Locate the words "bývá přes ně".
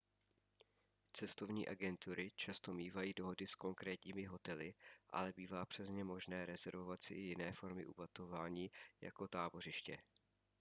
5.35-6.03